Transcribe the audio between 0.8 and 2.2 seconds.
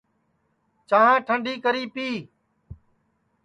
چاں ٹنڈی کری پی